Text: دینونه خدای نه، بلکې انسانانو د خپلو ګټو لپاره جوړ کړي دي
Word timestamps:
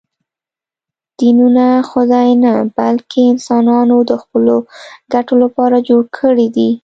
دینونه 1.19 1.65
خدای 1.89 2.31
نه، 2.43 2.53
بلکې 2.77 3.19
انسانانو 3.31 3.97
د 4.09 4.11
خپلو 4.23 4.57
ګټو 5.13 5.33
لپاره 5.43 5.75
جوړ 5.89 6.03
کړي 6.19 6.47
دي 6.55 6.69